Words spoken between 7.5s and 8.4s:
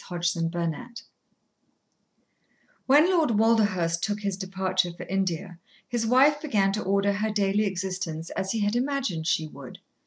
existence